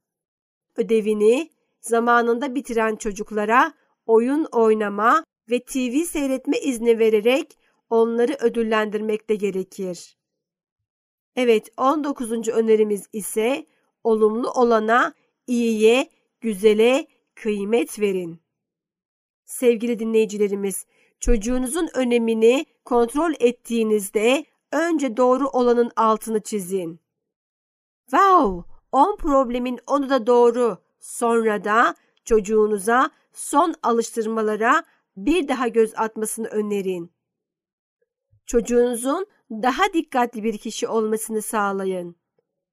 Ödevini 0.76 1.50
zamanında 1.80 2.54
bitiren 2.54 2.96
çocuklara 2.96 3.72
oyun 4.06 4.44
oynama 4.44 5.24
ve 5.50 5.60
TV 5.64 6.04
seyretme 6.04 6.58
izni 6.58 6.98
vererek 6.98 7.58
onları 7.90 8.36
ödüllendirmek 8.40 9.30
de 9.30 9.34
gerekir. 9.34 10.16
Evet 11.36 11.68
19. 11.76 12.48
önerimiz 12.48 13.06
ise 13.12 13.66
olumlu 14.04 14.50
olana, 14.50 15.14
iyiye, 15.46 16.08
güzele 16.40 17.06
kıymet 17.34 18.00
verin. 18.00 18.40
Sevgili 19.44 19.98
dinleyicilerimiz, 19.98 20.86
çocuğunuzun 21.20 21.88
önemini 21.94 22.66
kontrol 22.84 23.32
ettiğinizde 23.40 24.44
önce 24.72 25.16
doğru 25.16 25.48
olanın 25.48 25.90
altını 25.96 26.40
çizin. 26.40 27.00
Wow, 28.10 28.64
10 28.92 29.16
problemin 29.16 29.78
onu 29.86 30.10
da 30.10 30.26
doğru. 30.26 30.78
Sonra 31.00 31.64
da 31.64 31.94
çocuğunuza 32.24 33.10
son 33.32 33.74
alıştırmalara 33.82 34.84
bir 35.16 35.48
daha 35.48 35.68
göz 35.68 35.92
atmasını 35.96 36.48
önerin. 36.48 37.12
Çocuğunuzun 38.46 39.26
daha 39.50 39.92
dikkatli 39.92 40.42
bir 40.44 40.58
kişi 40.58 40.88
olmasını 40.88 41.42
sağlayın. 41.42 42.16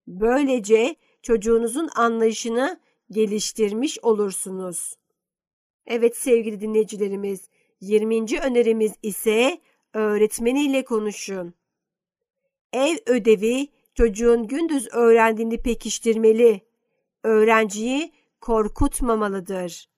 Böylece 0.08 0.96
çocuğunuzun 1.22 1.90
anlayışını 1.96 2.80
geliştirmiş 3.12 4.00
olursunuz. 4.00 4.96
Evet 5.86 6.18
sevgili 6.18 6.60
dinleyicilerimiz, 6.60 7.50
20. 7.82 8.40
önerimiz 8.40 8.94
ise 9.04 9.62
öğretmeniyle 9.94 10.86
konuşun. 10.86 11.54
Ev 12.74 12.98
ödevi 13.06 13.68
çocuğun 13.96 14.48
gündüz 14.48 14.88
öğrendiğini 14.92 15.62
pekiştirmeli. 15.62 16.62
Öğrenciyi 17.24 18.12
korkutmamalıdır. 18.42 19.90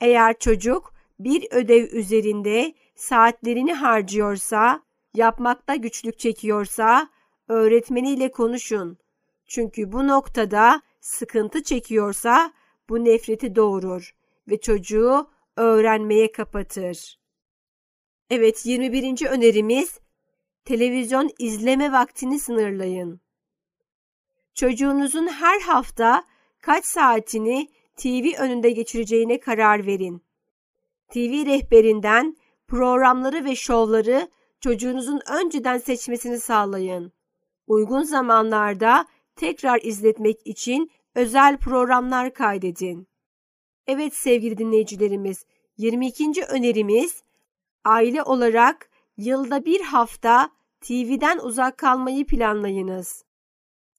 Eğer 0.00 0.38
çocuk 0.38 0.94
bir 1.18 1.46
ödev 1.50 1.92
üzerinde 1.92 2.74
saatlerini 2.94 3.72
harcıyorsa, 3.74 4.82
yapmakta 5.14 5.74
güçlük 5.74 6.18
çekiyorsa 6.18 7.08
öğretmeniyle 7.48 8.30
konuşun. 8.30 8.98
Çünkü 9.46 9.92
bu 9.92 10.08
noktada 10.08 10.82
sıkıntı 11.00 11.62
çekiyorsa 11.62 12.52
bu 12.88 13.04
nefreti 13.04 13.56
doğurur 13.56 14.14
ve 14.48 14.60
çocuğu 14.60 15.30
öğrenmeye 15.56 16.32
kapatır. 16.32 17.18
Evet 18.30 18.66
21. 18.66 19.26
önerimiz 19.26 19.98
televizyon 20.64 21.30
izleme 21.38 21.92
vaktini 21.92 22.38
sınırlayın. 22.38 23.20
Çocuğunuzun 24.56 25.26
her 25.26 25.60
hafta 25.60 26.24
kaç 26.60 26.84
saatini 26.84 27.68
TV 27.96 28.40
önünde 28.40 28.70
geçireceğine 28.70 29.40
karar 29.40 29.86
verin. 29.86 30.22
TV 31.08 31.46
rehberinden 31.46 32.36
programları 32.68 33.44
ve 33.44 33.56
şovları 33.56 34.28
çocuğunuzun 34.60 35.20
önceden 35.30 35.78
seçmesini 35.78 36.40
sağlayın. 36.40 37.12
Uygun 37.66 38.02
zamanlarda 38.02 39.06
tekrar 39.36 39.80
izletmek 39.82 40.46
için 40.46 40.90
özel 41.14 41.56
programlar 41.58 42.34
kaydedin. 42.34 43.08
Evet 43.86 44.14
sevgili 44.16 44.58
dinleyicilerimiz, 44.58 45.46
22. 45.76 46.42
önerimiz 46.48 47.22
aile 47.84 48.22
olarak 48.22 48.90
yılda 49.16 49.64
bir 49.64 49.80
hafta 49.80 50.50
TV'den 50.80 51.38
uzak 51.38 51.78
kalmayı 51.78 52.26
planlayınız. 52.26 53.25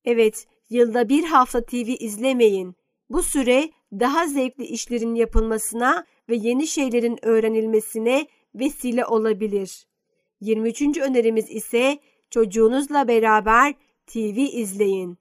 Evet, 0.07 0.47
yılda 0.69 1.09
bir 1.09 1.23
hafta 1.23 1.65
TV 1.65 1.95
izlemeyin. 1.99 2.75
Bu 3.09 3.23
süre 3.23 3.69
daha 3.91 4.27
zevkli 4.27 4.65
işlerin 4.65 5.15
yapılmasına 5.15 6.05
ve 6.29 6.35
yeni 6.35 6.67
şeylerin 6.67 7.25
öğrenilmesine 7.25 8.27
vesile 8.55 9.05
olabilir. 9.05 9.87
23. 10.41 10.97
önerimiz 10.97 11.51
ise 11.51 11.99
çocuğunuzla 12.29 13.07
beraber 13.07 13.73
TV 14.05 14.37
izleyin. 14.37 15.17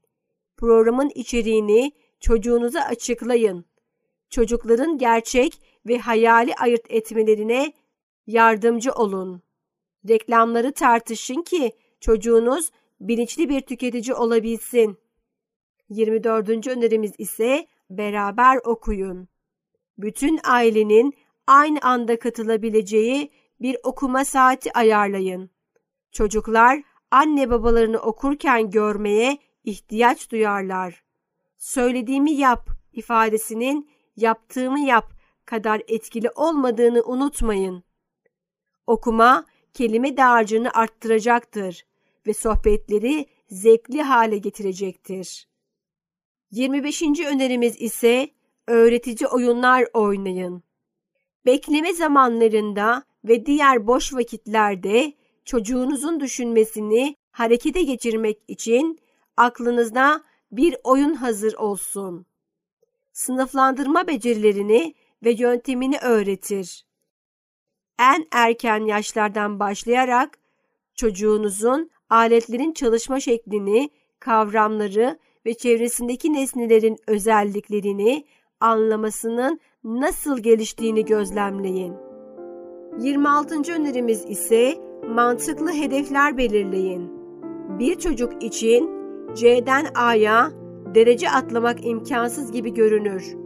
Programın 0.57 1.11
içeriğini 1.15 1.93
çocuğunuza 2.21 2.81
açıklayın. 2.81 3.65
Çocukların 4.31 4.99
gerçek 4.99 5.61
ve 5.87 5.99
hayali 5.99 6.55
ayırt 6.55 6.91
etmelerine 6.91 7.73
yardımcı 8.27 8.93
olun. 8.93 9.43
Reklamları 10.09 10.73
tartışın 10.73 11.43
ki 11.43 11.73
çocuğunuz 12.01 12.71
bilinçli 13.01 13.49
bir 13.49 13.61
tüketici 13.61 14.15
olabilsin. 14.15 14.99
24. 15.89 16.67
önerimiz 16.67 17.13
ise 17.19 17.67
beraber 17.91 18.59
okuyun. 18.65 19.29
Bütün 19.99 20.41
ailenin 20.45 21.15
aynı 21.47 21.79
anda 21.83 22.19
katılabileceği 22.19 23.31
bir 23.61 23.77
okuma 23.83 24.25
saati 24.25 24.73
ayarlayın. 24.73 25.51
Çocuklar 26.13 26.83
anne 27.11 27.51
babalarını 27.51 27.99
okurken 27.99 28.71
görmeye 28.71 29.39
ihtiyaç 29.65 30.31
duyarlar. 30.31 31.03
Söylediğimi 31.59 32.33
yap 32.33 32.71
ifadesinin 32.93 33.91
yaptığımı 34.17 34.81
yap 34.81 35.13
kadar 35.45 35.83
etkili 35.89 36.31
olmadığını 36.31 37.03
unutmayın. 37.05 37.85
Okuma 38.87 39.45
kelime 39.75 40.17
dağarcığını 40.17 40.71
arttıracaktır 40.75 41.85
ve 42.27 42.35
sohbetleri 42.35 43.27
zevkli 43.51 44.03
hale 44.03 44.39
getirecektir. 44.39 45.49
25. 46.51 47.03
önerimiz 47.03 47.81
ise 47.81 48.31
öğretici 48.67 49.29
oyunlar 49.29 49.85
oynayın. 49.95 50.63
Bekleme 51.47 51.95
zamanlarında 51.95 53.03
ve 53.25 53.47
diğer 53.47 53.87
boş 53.87 54.15
vakitlerde 54.15 55.13
çocuğunuzun 55.45 56.21
düşünmesini 56.21 57.17
harekete 57.31 57.83
geçirmek 57.83 58.39
için 58.49 58.99
aklınızda 59.37 60.25
bir 60.53 60.77
oyun 60.85 61.15
hazır 61.15 61.55
olsun. 61.55 62.27
Sınıflandırma 63.13 64.07
becerilerini 64.07 64.95
ve 65.25 65.31
yöntemini 65.31 65.99
öğretir. 65.99 66.87
En 67.99 68.27
erken 68.33 68.85
yaşlardan 68.85 69.61
başlayarak 69.61 70.39
çocuğunuzun 70.95 71.91
aletlerin 72.11 72.73
çalışma 72.73 73.21
şeklini, 73.21 73.91
kavramları 74.21 75.19
ve 75.47 75.55
çevresindeki 75.55 76.33
nesnelerin 76.33 76.97
özelliklerini 77.07 78.25
anlamasının 78.61 79.61
nasıl 79.85 80.39
geliştiğini 80.39 81.05
gözlemleyin. 81.05 81.95
26. 83.01 83.73
önerimiz 83.73 84.25
ise 84.29 84.75
mantıklı 85.09 85.73
hedefler 85.73 86.37
belirleyin. 86.37 87.11
Bir 87.79 87.99
çocuk 87.99 88.43
için 88.43 88.91
C'den 89.35 89.87
A'ya 89.95 90.51
derece 90.95 91.31
atlamak 91.31 91.87
imkansız 91.87 92.53
gibi 92.53 92.75
görünür. 92.75 93.37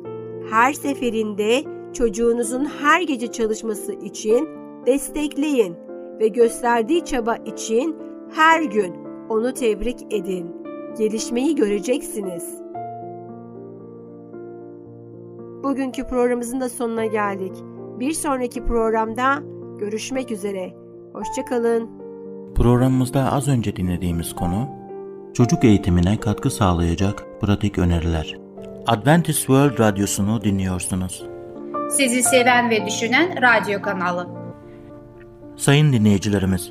Her 0.50 0.72
seferinde 0.72 1.64
çocuğunuzun 1.92 2.64
her 2.64 3.02
gece 3.02 3.32
çalışması 3.32 3.92
için 3.92 4.48
destekleyin 4.86 5.76
ve 6.20 6.28
gösterdiği 6.28 7.04
çaba 7.04 7.36
için 7.36 7.96
her 8.32 8.62
gün 8.62 8.94
onu 9.28 9.54
tebrik 9.54 10.12
edin. 10.12 10.56
Gelişmeyi 10.98 11.54
göreceksiniz. 11.56 12.60
Bugünkü 15.62 16.06
programımızın 16.06 16.60
da 16.60 16.68
sonuna 16.68 17.06
geldik. 17.06 17.52
Bir 18.00 18.12
sonraki 18.12 18.64
programda 18.64 19.38
görüşmek 19.78 20.30
üzere. 20.30 20.74
Hoşçakalın. 21.12 21.90
Programımızda 22.54 23.32
az 23.32 23.48
önce 23.48 23.76
dinlediğimiz 23.76 24.34
konu 24.34 24.80
Çocuk 25.34 25.64
eğitimine 25.64 26.20
katkı 26.20 26.50
sağlayacak 26.50 27.26
pratik 27.40 27.78
öneriler. 27.78 28.38
Adventist 28.86 29.38
World 29.38 29.78
Radyosu'nu 29.78 30.44
dinliyorsunuz. 30.44 31.24
Sizi 31.90 32.22
seven 32.22 32.70
ve 32.70 32.86
düşünen 32.86 33.42
radyo 33.42 33.82
kanalı. 33.82 34.28
Sayın 35.56 35.92
dinleyicilerimiz, 35.92 36.70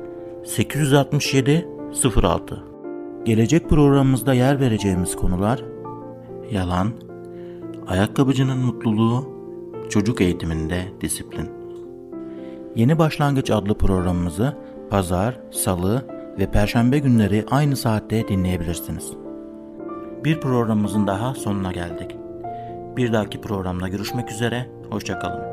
867 0.43 1.67
06 2.23 2.63
Gelecek 3.25 3.69
programımızda 3.69 4.33
yer 4.33 4.59
vereceğimiz 4.59 5.15
konular 5.15 5.63
yalan, 6.51 6.91
ayakkabıcının 7.87 8.57
mutluluğu, 8.57 9.29
çocuk 9.89 10.21
eğitiminde 10.21 10.83
disiplin. 11.01 11.49
Yeni 12.75 12.99
Başlangıç 12.99 13.51
adlı 13.51 13.77
programımızı 13.77 14.57
pazar, 14.89 15.39
salı 15.51 16.05
ve 16.39 16.51
perşembe 16.51 16.99
günleri 16.99 17.45
aynı 17.51 17.75
saatte 17.75 18.27
dinleyebilirsiniz. 18.27 19.11
Bir 20.25 20.39
programımızın 20.39 21.07
daha 21.07 21.33
sonuna 21.33 21.71
geldik. 21.71 22.15
Bir 22.97 23.13
dahaki 23.13 23.41
programda 23.41 23.87
görüşmek 23.87 24.31
üzere, 24.31 24.69
hoşçakalın. 24.89 25.50